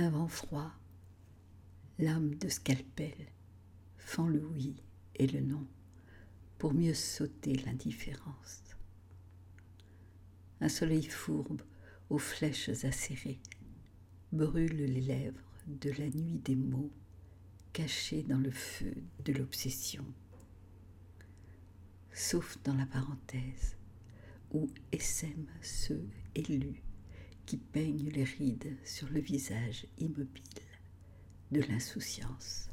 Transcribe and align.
Un 0.00 0.10
vent 0.10 0.28
froid, 0.28 0.70
lame 1.98 2.36
de 2.36 2.48
scalpel, 2.48 3.16
fend 3.96 4.28
le 4.28 4.46
oui 4.46 4.80
et 5.16 5.26
le 5.26 5.40
non 5.40 5.66
pour 6.56 6.72
mieux 6.72 6.94
sauter 6.94 7.56
l'indifférence. 7.56 8.62
Un 10.60 10.68
soleil 10.68 11.02
fourbe 11.02 11.62
aux 12.10 12.18
flèches 12.18 12.68
acérées 12.84 13.40
brûle 14.30 14.76
les 14.76 15.00
lèvres 15.00 15.42
de 15.66 15.90
la 15.90 16.08
nuit 16.10 16.38
des 16.44 16.54
mots 16.54 16.92
cachés 17.72 18.22
dans 18.22 18.38
le 18.38 18.52
feu 18.52 18.94
de 19.24 19.32
l'obsession. 19.32 20.04
Sauf 22.12 22.56
dans 22.62 22.74
la 22.74 22.86
parenthèse 22.86 23.76
où 24.52 24.70
essaiment 24.92 25.48
ceux 25.60 26.06
élus 26.36 26.84
qui 27.48 27.56
peignent 27.56 28.10
les 28.10 28.24
rides 28.24 28.76
sur 28.84 29.08
le 29.08 29.20
visage 29.20 29.86
immobile 29.96 30.44
de 31.50 31.62
l'insouciance. 31.62 32.68